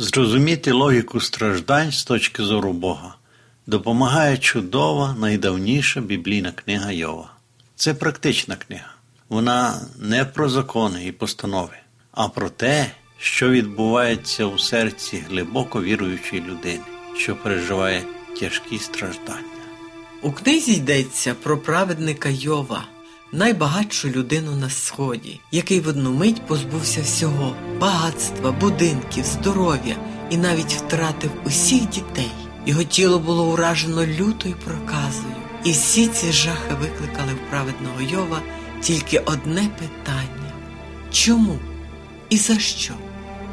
Зрозуміти 0.00 0.72
логіку 0.72 1.20
страждань 1.20 1.92
з 1.92 2.04
точки 2.04 2.42
зору 2.42 2.72
Бога 2.72 3.14
допомагає 3.66 4.38
чудова, 4.38 5.16
найдавніша 5.18 6.00
біблійна 6.00 6.52
книга 6.52 6.92
Йова. 6.92 7.32
Це 7.76 7.94
практична 7.94 8.56
книга. 8.56 8.92
Вона 9.28 9.80
не 9.98 10.24
про 10.24 10.48
закони 10.48 11.06
і 11.06 11.12
постанови, 11.12 11.76
а 12.12 12.28
про 12.28 12.50
те, 12.50 12.90
що 13.18 13.50
відбувається 13.50 14.44
у 14.44 14.58
серці 14.58 15.24
глибоко 15.28 15.82
віруючої 15.82 16.42
людини, 16.42 16.84
що 17.16 17.36
переживає 17.36 18.02
тяжкі 18.40 18.78
страждання. 18.78 19.64
У 20.22 20.32
книзі 20.32 20.72
йдеться 20.72 21.34
про 21.42 21.58
праведника 21.58 22.28
Йова, 22.28 22.84
найбагатшу 23.32 24.08
людину 24.08 24.56
на 24.56 24.70
сході, 24.70 25.40
який 25.52 25.80
в 25.80 25.88
одну 25.88 26.12
мить 26.12 26.46
позбувся 26.46 27.02
всього 27.02 27.56
багатства, 27.80 28.52
будинків, 28.52 29.24
здоров'я 29.24 29.96
і 30.30 30.36
навіть 30.36 30.72
втратив 30.72 31.30
усіх 31.46 31.88
дітей. 31.88 32.30
Його 32.66 32.84
тіло 32.84 33.18
було 33.18 33.52
уражено 33.52 34.06
лютою 34.06 34.54
проказою, 34.64 35.34
і 35.64 35.72
всі 35.72 36.06
ці 36.06 36.32
жахи 36.32 36.74
викликали 36.80 37.32
в 37.32 37.50
праведного 37.50 38.00
Йова 38.00 38.40
тільки 38.80 39.18
одне 39.18 39.68
питання 39.78 40.40
чому 41.12 41.58
і 42.28 42.36
за 42.36 42.58
що? 42.58 42.94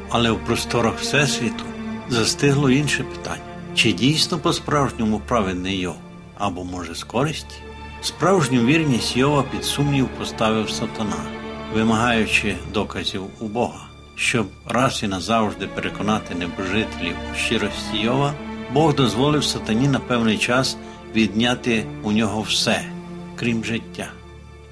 Але 0.10 0.32
в 0.32 0.46
просторах 0.46 1.00
Всесвіту 1.00 1.64
застигло 2.10 2.72
інше 2.72 3.04
питання: 3.04 3.44
чи 3.76 3.92
дійсно 3.92 4.40
по-справжньому 4.40 5.20
праведний 5.20 5.78
Йов, 5.78 5.96
або, 6.38 6.64
може, 6.64 6.96
з 6.96 7.04
користі? 7.04 7.56
Справжню 8.02 8.66
вірність 8.66 9.17
Йова 9.17 9.44
під 9.44 9.64
сумнів 9.66 10.08
поставив 10.08 10.70
сатана, 10.70 11.23
вимагаючи 11.73 12.56
доказів 12.73 13.23
у 13.39 13.48
Бога. 13.48 13.88
Щоб 14.16 14.48
раз 14.66 15.04
і 15.04 15.08
назавжди 15.08 15.67
переконати 15.67 16.36
небожителів 16.36 17.16
у 17.34 17.38
щирості 17.38 17.98
Йова, 17.98 18.34
Бог 18.73 18.95
дозволив 18.95 19.44
сатані 19.44 19.88
на 19.88 20.00
певний 20.00 20.38
час 20.38 20.78
відняти 21.16 21.86
у 22.04 22.12
нього 22.12 22.42
все, 22.42 22.86
крім 23.36 23.66
життя. 23.66 24.11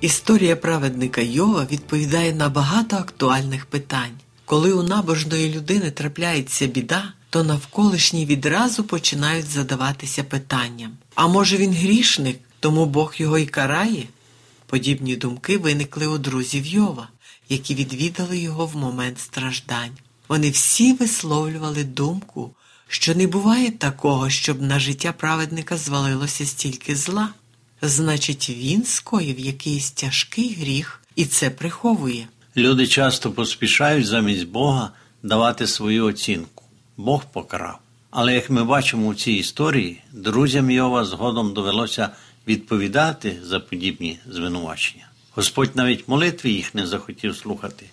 Історія 0.02 0.56
праведника 0.56 1.22
Йова 1.22 1.68
відповідає 1.72 2.34
на 2.34 2.50
багато 2.50 2.96
актуальних 2.96 3.66
питань. 3.66 4.12
Коли 4.46 4.74
у 4.74 4.84
набожної 4.84 5.56
людини 5.56 5.92
трапляється 5.92 6.68
біда, 6.68 7.04
то 7.30 7.44
навколишні 7.44 8.26
відразу 8.26 8.84
починають 8.84 9.46
задаватися 9.46 10.24
питанням: 10.24 10.92
а 11.16 11.28
може 11.28 11.58
він 11.58 11.74
грішник, 11.74 12.40
тому 12.66 12.86
Бог 12.86 13.14
його 13.18 13.38
й 13.38 13.46
карає? 13.46 14.04
Подібні 14.66 15.16
думки 15.16 15.58
виникли 15.58 16.08
у 16.08 16.18
друзів 16.18 16.66
Йова, 16.66 17.08
які 17.50 17.76
відвідали 17.76 18.38
його 18.38 18.66
в 18.66 18.76
момент 18.76 19.20
страждань. 19.20 19.92
Вони 20.28 20.50
всі 20.50 20.94
висловлювали 20.94 21.84
думку, 21.84 22.52
що 22.88 23.16
не 23.16 23.28
буває 23.28 23.72
такого, 23.72 24.30
щоб 24.30 24.62
на 24.62 24.80
життя 24.80 25.12
праведника 25.12 25.78
звалилося 25.78 26.46
стільки 26.46 26.96
зла. 26.96 27.30
Значить, 27.82 28.50
він 28.50 28.84
скоїв 28.84 29.40
якийсь 29.40 29.92
тяжкий 29.92 30.54
гріх 30.54 31.02
і 31.16 31.26
це 31.26 31.50
приховує. 31.50 32.28
Люди 32.58 32.88
часто 32.88 33.32
поспішають 33.32 34.08
замість 34.08 34.48
Бога 34.48 34.90
давати 35.24 35.68
свою 35.68 36.06
оцінку. 36.06 36.64
Бог 36.98 37.26
покарав. 37.34 37.80
Але 38.18 38.34
як 38.34 38.50
ми 38.50 38.64
бачимо 38.64 39.08
у 39.08 39.14
цій 39.14 39.32
історії, 39.32 40.02
друзям 40.12 40.72
Йова 40.72 41.06
згодом 41.06 41.54
довелося 41.54 42.10
відповідати 42.48 43.38
за 43.44 43.60
подібні 43.60 44.20
звинувачення. 44.30 45.08
Господь 45.32 45.76
навіть 45.76 46.08
молитви 46.08 46.50
їх 46.50 46.76
не 46.76 46.88
захотів 46.88 47.36
слухати, 47.36 47.86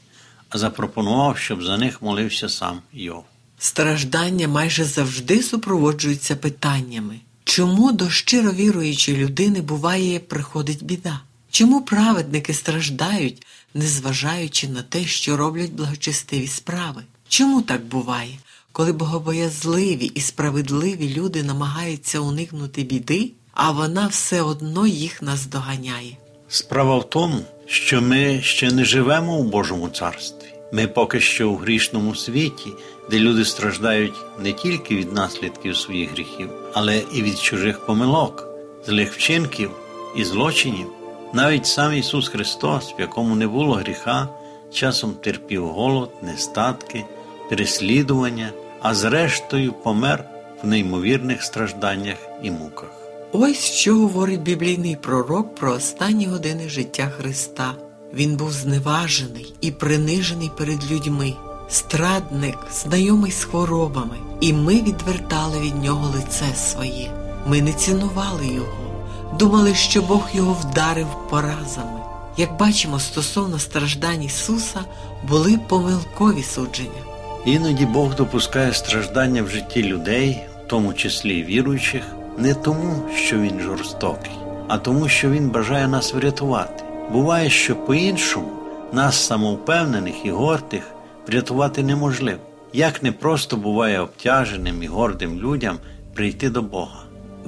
а 0.49 0.59
запропонував, 0.59 1.39
щоб 1.39 1.63
за 1.63 1.79
них 1.79 2.03
молився 2.03 2.49
сам 2.49 2.81
Йов. 2.93 3.25
Страждання 3.59 4.49
майже 4.49 4.85
завжди 4.85 5.43
супроводжуються 5.43 6.37
питаннями. 6.37 7.21
Чому 7.45 7.93
до 7.93 8.11
щиро 8.11 8.53
віруючої 8.53 9.17
людини 9.17 9.61
буває 9.61 10.19
приходить 10.19 10.85
біда? 10.85 11.21
Чому 11.51 11.81
праведники 11.81 12.55
страждають, 12.55 13.47
незважаючи 13.75 14.69
на 14.69 14.83
те, 14.83 15.05
що 15.05 15.37
роблять 15.37 15.73
благочестиві 15.73 16.47
справи? 16.47 17.03
Чому 17.29 17.63
так 17.63 17.85
буває, 17.85 18.39
коли 18.73 18.93
богобоязливі 18.93 20.05
і 20.05 20.21
справедливі 20.21 21.15
люди 21.15 21.43
намагаються 21.43 22.21
уникнути 22.21 22.83
біди, 22.83 23.31
а 23.55 23.71
вона 23.71 24.07
все 24.07 24.43
одно 24.43 24.87
їх 24.87 25.23
наздоганяє? 25.23 26.17
Справа 26.49 26.99
в 26.99 27.11
тому, 27.11 27.41
що 27.67 28.03
ми 28.03 28.41
ще 28.43 28.73
не 28.73 28.85
живемо 28.85 29.37
у 29.37 29.45
Божому 29.45 29.89
царстві. 29.89 30.49
Ми 30.73 30.87
поки 30.87 31.21
що 31.21 31.51
у 31.51 31.57
грішному 31.57 32.15
світі, 32.15 32.71
де 33.11 33.19
люди 33.19 33.45
страждають 33.45 34.15
не 34.39 34.53
тільки 34.53 34.97
від 34.97 35.13
наслідків 35.13 35.77
своїх 35.77 36.11
гріхів, 36.13 36.51
але 36.75 37.03
і 37.15 37.23
від 37.23 37.39
чужих 37.39 37.87
помилок, 37.87 38.49
злих 38.87 39.15
вчинків 39.15 39.71
і 40.17 40.25
злочинів. 40.25 40.87
Навіть 41.33 41.67
сам 41.67 41.95
Ісус 41.95 42.29
Христос, 42.29 42.95
в 42.99 43.01
якому 43.01 43.35
не 43.35 43.47
було 43.47 43.75
гріха, 43.75 44.29
часом 44.73 45.13
терпів 45.13 45.69
голод, 45.69 46.11
нестатки, 46.23 47.05
переслідування, 47.51 48.53
а 48.81 48.95
зрештою 48.95 49.73
помер 49.73 50.25
в 50.63 50.67
неймовірних 50.67 51.43
стражданнях 51.43 52.19
і 52.43 52.51
муках. 52.51 53.02
Ось 53.35 53.65
що 53.65 53.95
говорить 53.95 54.43
біблійний 54.43 54.97
пророк 54.97 55.55
про 55.55 55.73
останні 55.73 56.27
години 56.27 56.69
життя 56.69 57.13
Христа. 57.17 57.75
Він 58.15 58.37
був 58.37 58.53
зневажений 58.53 59.55
і 59.61 59.71
принижений 59.71 60.51
перед 60.59 60.93
людьми, 60.93 61.35
страдник, 61.69 62.59
знайомий 62.73 63.33
з 63.33 63.45
хворобами, 63.45 64.17
і 64.41 64.53
ми 64.53 64.75
відвертали 64.75 65.61
від 65.61 65.83
нього 65.83 66.15
лице 66.15 66.45
своє. 66.57 67.11
Ми 67.47 67.63
не 67.63 67.73
цінували 67.73 68.47
його, 68.47 69.07
думали, 69.39 69.75
що 69.75 70.03
Бог 70.03 70.29
його 70.35 70.53
вдарив 70.53 71.07
поразами. 71.31 72.01
Як 72.37 72.57
бачимо, 72.57 72.99
стосовно 72.99 73.59
страждань 73.59 74.23
Ісуса 74.23 74.81
були 75.29 75.59
помилкові 75.69 76.43
судження. 76.43 77.03
Іноді 77.45 77.87
Бог 77.87 78.15
допускає 78.15 78.75
страждання 78.75 79.43
в 79.43 79.49
житті 79.49 79.83
людей, 79.83 80.41
в 80.65 80.69
тому 80.69 80.93
числі 80.95 81.35
й 81.35 81.45
віруючих, 81.45 82.03
не 82.39 82.55
тому, 82.55 83.03
що 83.15 83.39
Він 83.39 83.61
жорстокий, 83.61 84.33
а 84.69 84.79
тому, 84.79 85.09
що 85.09 85.31
Він 85.31 85.49
бажає 85.49 85.89
нас 85.89 86.15
врятувати. 86.15 86.85
Буває, 87.13 87.51
що 87.51 87.77
по-іншому 87.77 88.49
нас 88.93 89.27
самовпевнених 89.27 90.15
і 90.25 90.31
гордих 90.31 90.83
врятувати 91.29 91.83
неможливо. 91.83 92.41
Як 92.73 93.03
не 93.03 93.13
просто 93.13 93.57
буває 93.57 94.01
обтяженим 94.01 94.83
і 94.83 94.87
гордим 94.87 95.39
людям 95.39 95.79
прийти 96.15 96.51
до 96.51 96.63
Бога. 96.63 97.03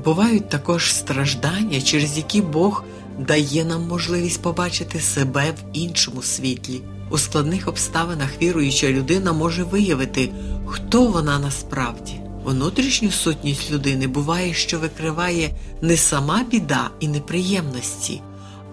Бувають 0.05 0.49
також 0.49 0.95
страждання, 0.95 1.81
через 1.81 2.17
які 2.17 2.43
Бог 2.43 2.85
дає 3.19 3.65
нам 3.65 3.89
можливість 3.89 4.43
побачити 4.43 5.01
себе 5.01 5.45
в 5.51 5.77
іншому 5.77 6.23
світлі. 6.23 6.83
У 7.11 7.19
складних 7.19 7.69
обставинах 7.69 8.43
віруюча 8.43 8.89
людина 8.89 9.33
може 9.33 9.65
виявити, 9.65 10.31
хто 10.67 11.07
вона 11.07 11.39
насправді. 11.39 12.21
Внутрішню 12.45 13.11
сутність 13.11 13.71
людини 13.71 14.07
буває, 14.07 14.55
що 14.55 14.79
викриває 14.79 15.51
не 15.83 15.97
сама 15.97 16.45
біда 16.51 16.91
і 17.01 17.09
неприємності, 17.09 18.23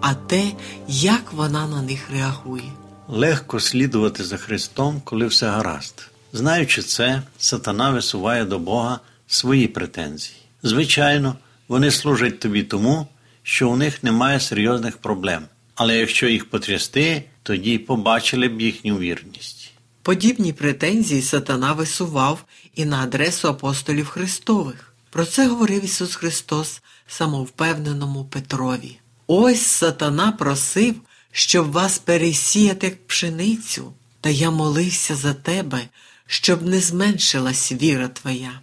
а 0.01 0.13
те, 0.13 0.51
як 0.87 1.33
вона 1.33 1.67
на 1.67 1.81
них 1.81 2.09
реагує. 2.13 2.71
Легко 3.07 3.59
слідувати 3.59 4.23
за 4.23 4.37
Христом, 4.37 5.01
коли 5.03 5.25
все 5.25 5.49
гаразд. 5.49 6.09
Знаючи 6.33 6.81
це, 6.81 7.21
сатана 7.37 7.89
висуває 7.89 8.45
до 8.45 8.59
Бога 8.59 8.99
свої 9.27 9.67
претензії. 9.67 10.35
Звичайно, 10.63 11.35
вони 11.67 11.91
служать 11.91 12.39
тобі 12.39 12.63
тому, 12.63 13.07
що 13.43 13.69
у 13.69 13.75
них 13.75 14.03
немає 14.03 14.39
серйозних 14.39 14.97
проблем. 14.97 15.43
Але 15.75 15.97
якщо 15.97 16.27
їх 16.27 16.49
потрясти, 16.49 17.23
тоді 17.43 17.77
побачили 17.77 18.47
б 18.47 18.61
їхню 18.61 18.97
вірність. 18.97 19.71
Подібні 20.03 20.53
претензії 20.53 21.21
сатана 21.21 21.73
висував 21.73 22.43
і 22.75 22.85
на 22.85 23.03
адресу 23.03 23.47
апостолів 23.47 24.07
Христових. 24.07 24.93
Про 25.09 25.25
це 25.25 25.47
говорив 25.47 25.85
Ісус 25.85 26.15
Христос 26.15 26.81
самовпевненому 27.07 28.25
Петрові. 28.25 28.97
Ось 29.27 29.61
сатана 29.61 30.31
просив, 30.31 30.95
щоб 31.31 31.71
вас 31.71 31.99
пересіяти 31.99 32.87
як 32.87 33.07
пшеницю, 33.07 33.93
та 34.21 34.29
я 34.29 34.51
молився 34.51 35.15
за 35.15 35.33
тебе, 35.33 35.81
щоб 36.25 36.65
не 36.65 36.79
зменшилась 36.79 37.71
віра 37.71 38.07
твоя. 38.07 38.59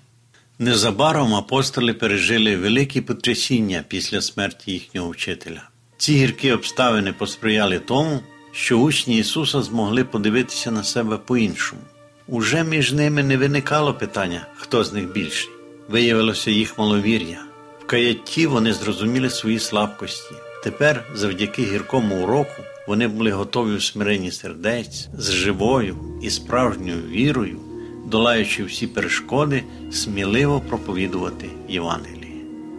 Незабаром 0.58 1.34
апостоли 1.34 1.94
пережили 1.94 2.56
великі 2.56 3.00
потрясіння 3.00 3.84
після 3.88 4.22
смерті 4.22 4.72
їхнього 4.72 5.10
вчителя. 5.10 5.68
Ці 5.98 6.14
гіркі 6.14 6.52
обставини 6.52 7.12
посприяли 7.12 7.78
тому, 7.78 8.20
що 8.52 8.78
учні 8.78 9.18
Ісуса 9.18 9.62
змогли 9.62 10.04
подивитися 10.04 10.70
на 10.70 10.84
себе 10.84 11.16
по-іншому. 11.16 11.82
Уже 12.26 12.64
між 12.64 12.92
ними 12.92 13.22
не 13.22 13.36
виникало 13.36 13.94
питання, 13.94 14.46
хто 14.56 14.84
з 14.84 14.92
них 14.92 15.12
більший. 15.12 15.50
виявилося 15.88 16.50
їх 16.50 16.78
маловір'я. 16.78 17.38
В 17.82 17.86
каятті 17.86 18.46
вони 18.46 18.72
зрозуміли 18.72 19.30
свої 19.30 19.58
слабкості. 19.58 20.34
Тепер, 20.64 21.04
завдяки 21.14 21.62
гіркому 21.62 22.24
уроку, 22.24 22.62
вони 22.88 23.08
були 23.08 23.30
готові 23.30 23.76
у 23.76 23.80
смиренні 23.80 24.30
сердець 24.30 25.08
з 25.18 25.30
живою 25.32 25.96
і 26.22 26.30
справжньою 26.30 27.02
вірою, 27.10 27.58
долаючи 28.06 28.64
всі 28.64 28.86
перешкоди, 28.86 29.64
сміливо 29.92 30.60
проповідувати 30.60 31.48
Євангеліє. 31.68 32.18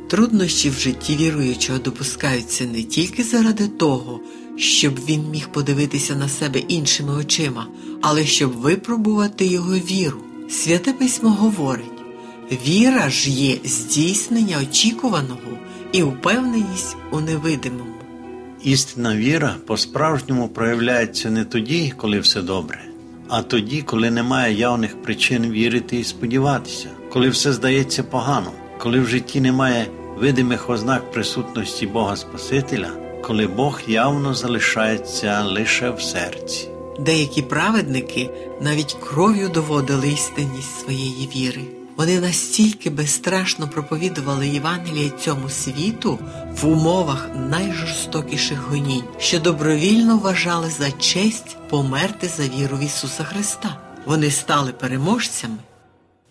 Труднощі 0.10 0.69
в 0.69 0.74
житті 0.74 1.15
віруючого 1.15 1.80
допускаються 1.80 2.65
не 2.65 2.83
тільки 2.83 3.24
заради 3.24 3.68
того, 3.68 4.19
щоб 4.59 5.00
він 5.06 5.29
міг 5.29 5.47
подивитися 5.47 6.15
на 6.15 6.29
себе 6.29 6.59
іншими 6.59 7.13
очима, 7.13 7.67
але 8.01 8.25
щоб 8.25 8.51
випробувати 8.51 9.45
його 9.45 9.73
віру. 9.73 10.17
Святе 10.50 10.94
письмо 10.94 11.29
говорить: 11.29 12.01
віра 12.67 13.09
ж 13.09 13.29
є 13.29 13.57
здійснення 13.63 14.57
очікуваного 14.61 15.57
і 15.91 16.03
впевненість 16.03 16.97
у 17.11 17.19
невидимому. 17.19 17.94
Істинна 18.63 19.15
віра 19.15 19.56
по-справжньому 19.67 20.47
проявляється 20.47 21.29
не 21.29 21.45
тоді, 21.45 21.94
коли 21.97 22.19
все 22.19 22.41
добре, 22.41 22.79
а 23.27 23.41
тоді, 23.41 23.81
коли 23.81 24.12
немає 24.12 24.55
явних 24.55 25.01
причин 25.01 25.51
вірити 25.51 26.00
і 26.00 26.03
сподіватися, 26.03 26.89
коли 27.09 27.29
все 27.29 27.53
здається 27.53 28.03
погано, 28.03 28.51
коли 28.79 29.00
в 29.00 29.07
житті 29.07 29.41
немає 29.41 29.85
видимих 30.17 30.69
ознак 30.69 31.12
присутності 31.12 31.88
Бога 31.88 32.15
Спасителя, 32.15 33.08
коли 33.24 33.48
Бог 33.48 33.81
явно 33.88 34.33
залишається 34.33 35.44
лише 35.44 35.89
в 35.89 36.01
серці. 36.01 36.69
Деякі 37.00 37.42
праведники 37.42 38.30
навіть 38.62 38.94
кров'ю 38.94 39.50
доводили 39.50 40.10
істинність 40.10 40.80
своєї 40.80 41.30
віри. 41.36 41.62
Вони 41.98 42.19
настільки 42.19 42.89
безстрашно 42.89 43.68
проповідували 43.68 44.48
Євангеліє 44.48 45.10
цьому 45.10 45.50
світу 45.50 46.19
в 46.51 46.68
умовах 46.68 47.30
найжорстокіших 47.50 48.60
гонінь, 48.60 49.04
що 49.18 49.39
добровільно 49.39 50.18
вважали 50.18 50.69
за 50.69 50.92
честь 50.92 51.57
померти 51.69 52.27
за 52.27 52.44
віру 52.44 52.77
в 52.77 52.83
Ісуса 52.83 53.24
Христа. 53.24 53.77
Вони 54.06 54.31
стали 54.31 54.72
переможцями. 54.72 55.57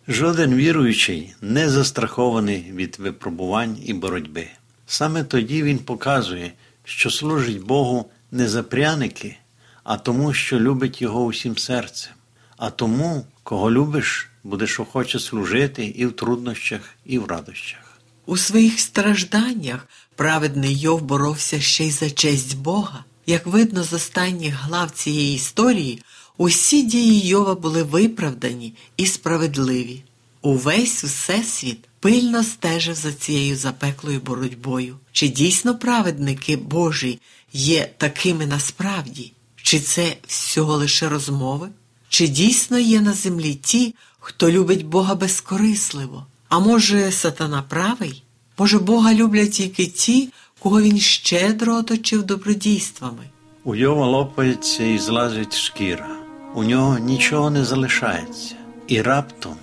Жоден 0.09 0.55
віруючий 0.55 1.35
не 1.41 1.71
застрахований 1.71 2.73
від 2.75 2.97
випробувань 2.99 3.77
і 3.85 3.95
боротьби. 3.95 4.47
Саме 4.87 5.25
тоді 5.25 5.63
він 5.63 5.79
показує, 5.79 6.53
що 6.89 7.11
служить 7.11 7.63
Богу 7.63 8.11
не 8.31 8.49
за 8.49 8.63
пряники, 8.63 9.37
а 9.85 9.97
тому, 9.97 10.33
що 10.33 10.61
любить 10.61 11.03
його 11.03 11.25
усім 11.25 11.59
серцем, 11.59 12.13
а 12.57 12.71
тому, 12.71 13.27
кого 13.43 13.71
любиш, 13.71 14.31
будеш 14.45 14.81
охоче 14.81 15.19
служити 15.19 15.87
і 15.87 16.07
в 16.07 16.13
труднощах, 16.13 16.81
і 17.05 17.19
в 17.19 17.27
радощах. 17.27 17.99
У 18.27 18.37
своїх 18.37 18.81
стражданнях 18.81 19.89
праведний 20.17 20.79
Йов 20.79 21.03
боровся 21.03 21.61
ще 21.61 21.85
й 21.85 21.91
за 21.91 22.11
честь 22.11 22.59
Бога. 22.59 23.05
Як 23.27 23.47
видно 23.47 23.85
з 23.85 23.93
останніх 23.93 24.55
глав 24.55 24.91
цієї 24.91 25.35
історії, 25.35 26.03
усі 26.37 26.83
дії 26.83 27.27
Йова 27.27 27.55
були 27.55 27.83
виправдані 27.83 28.75
і 28.97 29.07
справедливі. 29.07 30.03
Увесь 30.43 31.05
всесвіт 31.05 31.88
пильно 32.01 32.45
стежив 32.45 32.95
за 32.95 33.13
цією 33.13 33.57
запеклою 33.57 34.21
боротьбою. 34.21 34.97
Чи 35.13 35.29
дійсно 35.29 35.79
праведники 35.79 36.57
Божі 36.57 37.21
є 37.53 37.91
такими 37.97 38.47
насправді? 38.47 39.33
Чи 39.57 39.81
це 39.81 40.17
всього 40.27 40.77
лише 40.77 41.09
розмови? 41.09 41.69
Чи 42.09 42.29
дійсно 42.29 42.79
є 42.79 43.01
на 43.01 43.13
землі 43.13 43.55
ті, 43.55 43.95
хто 44.21 44.51
любить 44.51 44.87
Бога 44.87 45.15
безкорисливо? 45.15 46.27
А 46.49 46.59
може, 46.59 47.13
сатана 47.13 47.63
правий? 47.63 48.23
Може, 48.59 48.79
Бога 48.79 49.15
люблять 49.15 49.51
тільки 49.51 49.87
ті, 49.87 50.29
кого 50.59 50.83
він 50.83 50.99
щедро 50.99 51.75
оточив 51.75 52.23
добродійствами? 52.23 53.25
У 53.65 53.75
Йова 53.75 54.07
лопається 54.07 54.85
і 54.85 54.99
злазить 54.99 55.57
шкіра, 55.57 56.09
у 56.55 56.65
нього 56.65 56.99
нічого 56.99 57.51
не 57.51 57.65
залишається, 57.65 58.55
і 58.87 59.03
раптом 59.03 59.57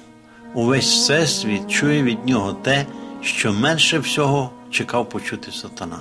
увесь 0.56 0.94
всесвіт 0.94 1.72
чує 1.72 2.04
від 2.04 2.26
нього 2.26 2.54
те, 2.54 2.86
що 3.22 3.54
менше 3.54 4.00
всього 4.00 4.52
чекав 4.72 5.10
почути 5.10 5.52
сатана. 5.52 6.00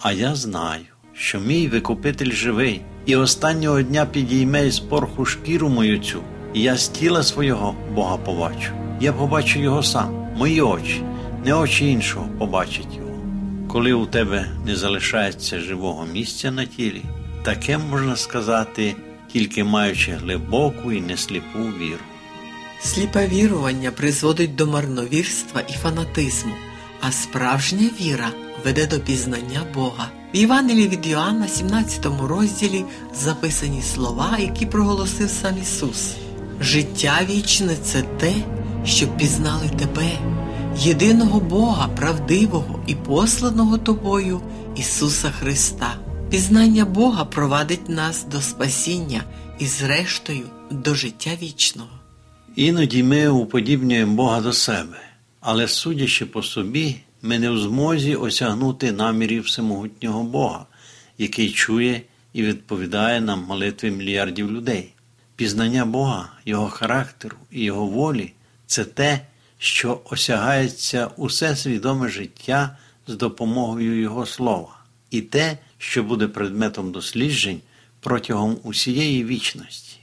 А 0.00 0.12
я 0.12 0.34
знаю, 0.34 0.84
що 1.12 1.40
мій 1.40 1.68
викупитель 1.68 2.30
живий, 2.30 2.80
і 3.06 3.16
останнього 3.16 3.82
дня 3.82 4.06
підійме 4.06 4.66
із 4.66 4.78
порху 4.78 5.24
шкіру 5.24 5.68
мою 5.68 5.98
цю, 5.98 6.20
і 6.54 6.62
я 6.62 6.76
з 6.76 6.88
тіла 6.88 7.22
свого 7.22 7.74
Бога 7.94 8.16
побачу. 8.16 8.72
Я 9.00 9.12
побачу 9.12 9.58
його 9.58 9.82
сам, 9.82 10.28
мої 10.36 10.60
очі, 10.60 11.02
не 11.44 11.54
очі 11.54 11.90
іншого 11.90 12.28
побачать 12.38 12.96
його. 12.96 13.10
Коли 13.68 13.92
у 13.92 14.06
тебе 14.06 14.46
не 14.66 14.76
залишається 14.76 15.60
живого 15.60 16.06
місця 16.12 16.50
на 16.50 16.64
тілі, 16.64 17.02
таке 17.42 17.78
можна 17.78 18.16
сказати, 18.16 18.94
тільки 19.32 19.64
маючи 19.64 20.12
глибоку 20.12 20.92
і 20.92 21.00
несліпу 21.00 21.58
віру. 21.58 22.00
Сліпе 22.82 23.28
вірування 23.28 23.90
призводить 23.90 24.54
до 24.54 24.66
марновірства 24.66 25.60
і 25.60 25.72
фанатизму, 25.72 26.52
а 27.00 27.12
справжня 27.12 27.90
віра 28.00 28.30
веде 28.64 28.86
до 28.86 29.00
пізнання 29.00 29.66
Бога. 29.74 30.10
В 30.34 30.36
Євангелії 30.36 30.88
від 30.88 31.06
Йоанна, 31.06 31.48
17 31.48 32.06
розділі, 32.22 32.84
записані 33.14 33.82
слова, 33.82 34.38
які 34.38 34.66
проголосив 34.66 35.30
сам 35.30 35.54
Ісус. 35.62 36.14
Життя 36.60 37.20
вічне 37.30 37.76
це 37.84 38.02
те, 38.02 38.34
щоб 38.84 39.16
пізнали 39.16 39.68
тебе, 39.68 40.18
єдиного 40.78 41.40
Бога, 41.40 41.88
правдивого 41.88 42.80
і 42.86 42.94
посланого 42.94 43.78
тобою, 43.78 44.40
Ісуса 44.76 45.30
Христа. 45.30 45.94
Пізнання 46.30 46.84
Бога 46.84 47.24
провадить 47.24 47.88
нас 47.88 48.24
до 48.24 48.40
спасіння 48.40 49.22
і, 49.58 49.66
зрештою, 49.66 50.46
до 50.70 50.94
життя 50.94 51.30
вічного. 51.42 51.95
Іноді 52.56 53.02
ми 53.02 53.28
уподібнюємо 53.28 54.14
Бога 54.14 54.40
до 54.40 54.52
себе, 54.52 54.98
але 55.40 55.68
судячи 55.68 56.26
по 56.26 56.42
собі, 56.42 56.96
ми 57.22 57.38
не 57.38 57.50
в 57.50 57.58
змозі 57.58 58.14
осягнути 58.14 58.92
намірів 58.92 59.42
всемогутнього 59.42 60.22
Бога, 60.22 60.66
який 61.18 61.50
чує 61.50 62.02
і 62.32 62.42
відповідає 62.42 63.20
нам 63.20 63.44
молитви 63.44 63.90
мільярдів 63.90 64.52
людей. 64.52 64.92
Пізнання 65.36 65.84
Бога, 65.84 66.28
Його 66.46 66.68
характеру 66.68 67.36
і 67.50 67.64
Його 67.64 67.86
волі 67.86 68.32
це 68.66 68.84
те, 68.84 69.20
що 69.58 70.00
осягається 70.04 71.10
усе 71.16 71.56
свідоме 71.56 72.08
життя 72.08 72.76
з 73.06 73.14
допомогою 73.14 74.00
Його 74.00 74.26
слова, 74.26 74.78
і 75.10 75.20
те, 75.20 75.58
що 75.78 76.02
буде 76.02 76.28
предметом 76.28 76.92
досліджень 76.92 77.60
протягом 78.00 78.56
усієї 78.62 79.24
вічності. 79.24 79.96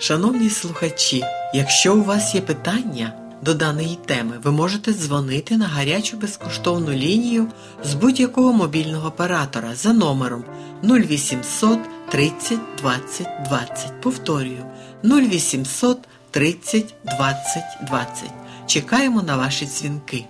Шановні 0.00 0.50
слухачі, 0.50 1.24
якщо 1.54 1.96
у 1.96 2.02
вас 2.02 2.34
є 2.34 2.40
питання 2.40 3.12
до 3.42 3.54
даної 3.54 3.98
теми, 4.06 4.38
ви 4.42 4.52
можете 4.52 4.92
дзвонити 4.92 5.56
на 5.56 5.66
гарячу 5.66 6.16
безкоштовну 6.16 6.92
лінію 6.92 7.48
з 7.84 7.94
будь-якого 7.94 8.52
мобільного 8.52 9.08
оператора 9.08 9.74
за 9.74 9.92
номером 9.92 10.44
0800 10.82 11.78
30 12.10 12.58
20 12.78 13.28
20. 13.44 14.00
Повторюю 14.00 14.64
0800 15.04 15.98
30 16.30 16.94
20 17.04 17.62
20. 17.86 18.30
Чекаємо 18.66 19.22
на 19.22 19.36
ваші 19.36 19.66
дзвінки. 19.66 20.24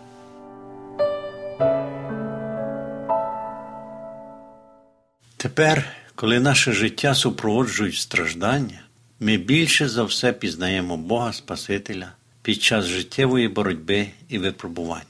Тепер, 5.37 5.85
коли 6.15 6.41
наше 6.41 6.73
життя 6.73 7.15
супроводжують 7.15 7.97
страждання, 7.97 8.81
ми 9.21 9.37
більше 9.37 9.89
за 9.89 10.05
все 10.05 10.33
пізнаємо 10.33 10.97
Бога 10.97 11.33
Спасителя 11.33 12.13
під 12.43 12.63
час 12.63 12.85
життєвої 12.85 13.49
боротьби 13.49 14.09
і 14.29 14.39
випробувань. 14.39 15.03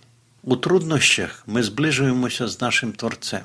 У 0.43 0.57
труднощах 0.57 1.43
ми 1.47 1.63
зближуємося 1.63 2.49
з 2.49 2.61
нашим 2.61 2.93
Творцем. 2.93 3.41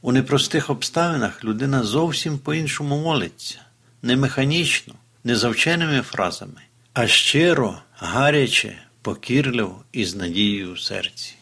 У 0.00 0.12
непростих 0.12 0.70
обставинах 0.70 1.44
людина 1.44 1.82
зовсім 1.82 2.38
по-іншому 2.38 2.98
молиться, 3.02 3.60
не 4.02 4.16
механічно, 4.16 4.94
не 5.24 5.36
за 5.36 5.48
вченими 5.48 6.02
фразами, 6.02 6.60
а 6.92 7.06
щиро, 7.06 7.78
гаряче, 7.96 8.82
покірливо 9.02 9.84
і 9.92 10.04
з 10.04 10.14
надією 10.14 10.72
в 10.72 10.80
серці. 10.80 11.34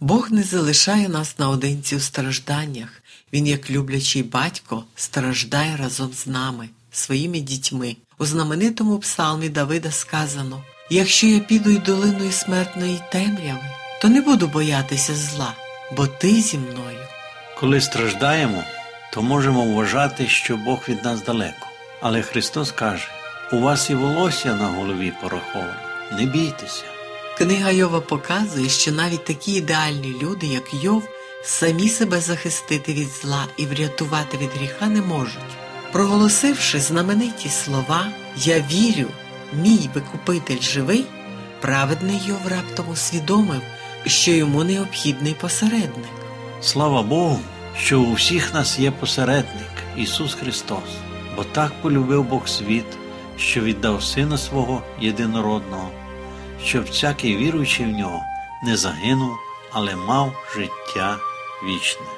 Бог 0.00 0.30
не 0.30 0.42
залишає 0.42 1.08
нас 1.08 1.38
наодинці 1.38 1.96
у 1.96 2.00
стражданнях. 2.00 3.02
Він, 3.32 3.46
як 3.46 3.70
люблячий 3.70 4.22
батько, 4.22 4.84
страждає 4.94 5.76
разом 5.76 6.12
з 6.12 6.26
нами, 6.26 6.68
своїми 6.92 7.40
дітьми. 7.40 7.96
У 8.18 8.26
знаменитому 8.26 8.98
псалмі 8.98 9.48
Давида 9.48 9.90
сказано: 9.90 10.62
Якщо 10.90 11.26
я 11.26 11.40
піду 11.40 11.70
й 11.70 11.78
долиною 11.78 12.32
смертної 12.32 13.00
темряви, 13.12 13.64
то 14.02 14.08
не 14.08 14.20
буду 14.20 14.46
боятися 14.46 15.14
зла, 15.14 15.54
бо 15.96 16.06
ти 16.06 16.40
зі 16.40 16.58
мною. 16.58 16.98
Коли 17.60 17.80
страждаємо, 17.80 18.64
то 19.12 19.22
можемо 19.22 19.64
вважати, 19.64 20.28
що 20.28 20.56
Бог 20.56 20.78
від 20.88 21.04
нас 21.04 21.24
далеко. 21.24 21.66
Але 22.00 22.22
Христос 22.22 22.72
каже: 22.72 23.08
у 23.52 23.58
вас 23.58 23.90
і 23.90 23.94
волосся 23.94 24.54
на 24.54 24.66
голові 24.66 25.12
пораховано, 25.22 25.74
не 26.12 26.26
бійтеся. 26.26 26.84
Книга 27.38 27.70
Йова 27.70 28.00
показує, 28.00 28.68
що 28.68 28.92
навіть 28.92 29.24
такі 29.24 29.52
ідеальні 29.52 30.16
люди, 30.22 30.46
як 30.46 30.74
Йов, 30.74 31.08
самі 31.44 31.88
себе 31.88 32.20
захистити 32.20 32.92
від 32.92 33.08
зла 33.08 33.46
і 33.56 33.66
врятувати 33.66 34.36
від 34.36 34.50
гріха 34.50 34.86
не 34.86 35.02
можуть. 35.02 35.57
Проголосивши 35.92 36.80
знамениті 36.80 37.48
слова 37.48 38.06
Я 38.36 38.64
вірю, 38.70 39.08
мій 39.52 39.90
викупитель 39.94 40.60
живий, 40.60 41.04
праведний 41.60 42.20
Йов 42.26 42.48
раптом 42.48 42.88
усвідомив, 42.88 43.60
що 44.06 44.30
йому 44.30 44.64
необхідний 44.64 45.34
посередник. 45.34 46.08
Слава 46.60 47.02
Богу, 47.02 47.40
що 47.78 48.00
у 48.00 48.12
всіх 48.12 48.54
нас 48.54 48.78
є 48.78 48.90
посередник 48.90 49.70
Ісус 49.96 50.34
Христос, 50.34 50.88
бо 51.36 51.44
так 51.44 51.72
полюбив 51.82 52.24
Бог 52.24 52.48
світ, 52.48 52.86
що 53.38 53.60
віддав 53.60 54.02
Сина 54.02 54.38
свого 54.38 54.82
єдинородного, 55.00 55.90
щоб 56.64 56.84
всякий 56.84 57.36
віруючий 57.36 57.86
в 57.86 57.88
нього 57.88 58.22
не 58.64 58.76
загинув, 58.76 59.36
але 59.72 59.96
мав 59.96 60.32
життя 60.54 61.16
вічне. 61.64 62.17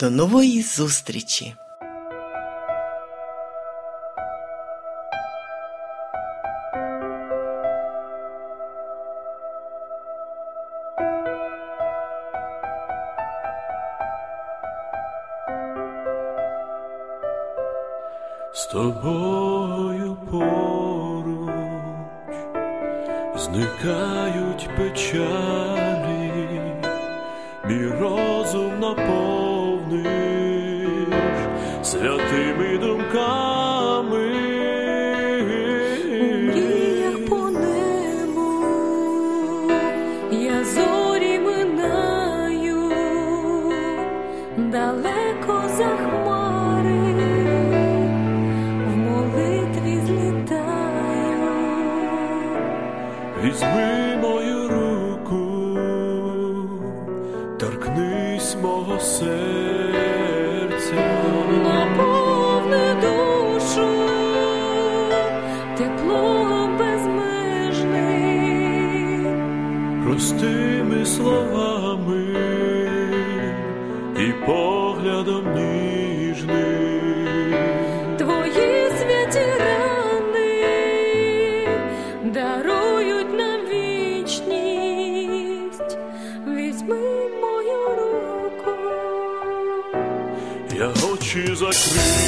До 0.00 0.10
нової 0.10 0.62
зустрічі! 0.62 1.54
З 18.52 18.66
тобою 18.66 20.16
поруч 20.30 21.54
зникають 23.36 24.68
печалі, 24.76 26.32
мій 27.64 27.86
розум 28.00 28.80
наповниш 29.88 31.08
святими 31.82 32.78
думками. 32.78 34.47
простими 70.07 71.05
словами 71.05 72.25
і 74.19 74.33
поглядом 74.45 75.45
ніжним. 75.55 77.03
Твої 78.17 78.89
святі 78.99 79.39
рани 79.59 80.53
дарують 82.23 83.33
нам 83.37 83.59
вічність. 83.71 84.77
Візьми 86.47 86.97
мою 87.41 87.81
руку. 87.97 88.71
Я 90.77 90.89
очі 91.13 91.55
закрию, 91.55 92.26